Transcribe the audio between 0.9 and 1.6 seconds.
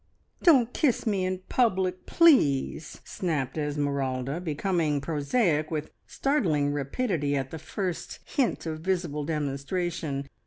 me in